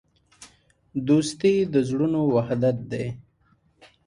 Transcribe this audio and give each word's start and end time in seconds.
دوستي 1.07 1.53
د 1.73 1.75
زړونو 1.89 2.21
وحدت 2.35 2.77
دی. 2.91 3.07